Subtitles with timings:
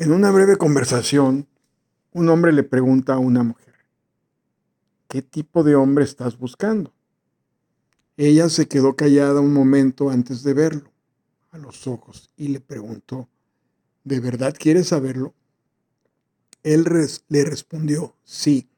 [0.00, 1.48] En una breve conversación,
[2.12, 3.74] un hombre le pregunta a una mujer,
[5.08, 6.94] ¿qué tipo de hombre estás buscando?
[8.16, 10.92] Ella se quedó callada un momento antes de verlo
[11.50, 13.28] a los ojos y le preguntó,
[14.04, 15.34] ¿de verdad quieres saberlo?
[16.62, 16.84] Él
[17.26, 18.68] le respondió, sí.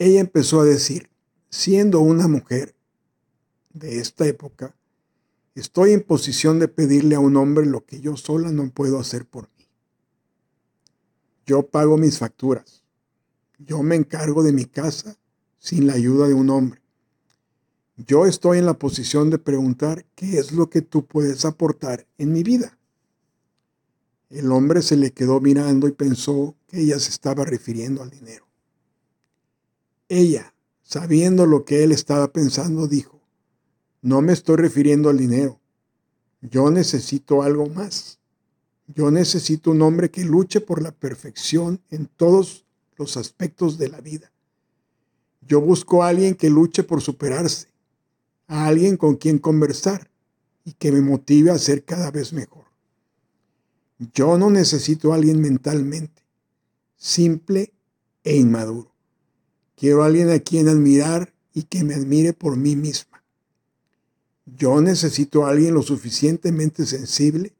[0.00, 1.10] Ella empezó a decir,
[1.48, 2.74] siendo una mujer
[3.72, 4.74] de esta época,
[5.54, 9.26] estoy en posición de pedirle a un hombre lo que yo sola no puedo hacer
[9.26, 9.55] por mí.
[11.46, 12.82] Yo pago mis facturas.
[13.58, 15.16] Yo me encargo de mi casa
[15.58, 16.82] sin la ayuda de un hombre.
[17.96, 22.32] Yo estoy en la posición de preguntar qué es lo que tú puedes aportar en
[22.32, 22.76] mi vida.
[24.28, 28.46] El hombre se le quedó mirando y pensó que ella se estaba refiriendo al dinero.
[30.08, 33.22] Ella, sabiendo lo que él estaba pensando, dijo,
[34.02, 35.60] no me estoy refiriendo al dinero.
[36.42, 38.18] Yo necesito algo más.
[38.88, 42.64] Yo necesito un hombre que luche por la perfección en todos
[42.96, 44.30] los aspectos de la vida.
[45.46, 47.68] Yo busco a alguien que luche por superarse,
[48.46, 50.10] a alguien con quien conversar
[50.64, 52.64] y que me motive a ser cada vez mejor.
[54.14, 56.22] Yo no necesito a alguien mentalmente,
[56.96, 57.72] simple
[58.24, 58.92] e inmaduro.
[59.74, 63.22] Quiero a alguien a quien admirar y que me admire por mí misma.
[64.44, 67.55] Yo necesito a alguien lo suficientemente sensible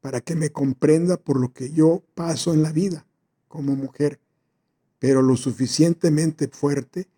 [0.00, 3.06] para que me comprenda por lo que yo paso en la vida
[3.48, 4.20] como mujer,
[4.98, 7.08] pero lo suficientemente fuerte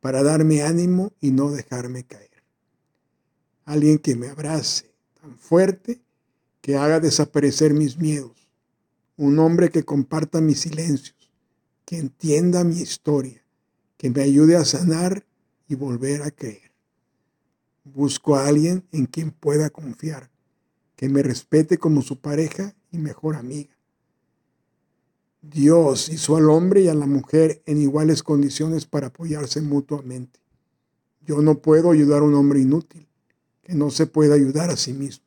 [0.00, 2.42] para darme ánimo y no dejarme caer.
[3.64, 6.00] Alguien que me abrace tan fuerte
[6.60, 8.48] que haga desaparecer mis miedos.
[9.16, 11.30] Un hombre que comparta mis silencios,
[11.84, 13.42] que entienda mi historia,
[13.96, 15.26] que me ayude a sanar
[15.66, 16.70] y volver a creer.
[17.84, 20.30] Busco a alguien en quien pueda confiar
[20.98, 23.70] que me respete como su pareja y mejor amiga.
[25.42, 30.40] Dios hizo al hombre y a la mujer en iguales condiciones para apoyarse mutuamente.
[31.24, 33.06] Yo no puedo ayudar a un hombre inútil,
[33.62, 35.24] que no se puede ayudar a sí mismo.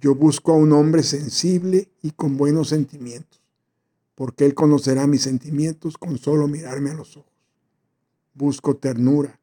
[0.00, 3.42] Yo busco a un hombre sensible y con buenos sentimientos,
[4.14, 7.30] porque él conocerá mis sentimientos con solo mirarme a los ojos.
[8.32, 9.38] Busco ternura.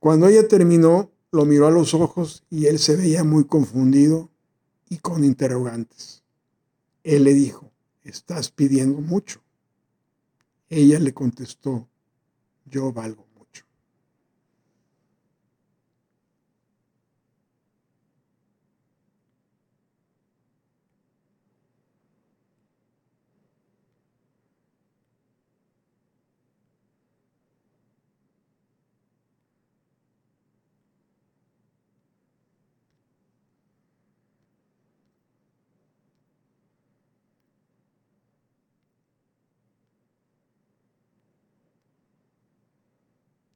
[0.00, 4.30] Cuando ella terminó, lo miró a los ojos y él se veía muy confundido
[4.88, 6.22] y con interrogantes.
[7.02, 7.72] Él le dijo,
[8.04, 9.42] estás pidiendo mucho.
[10.68, 11.88] Ella le contestó,
[12.66, 13.26] yo valgo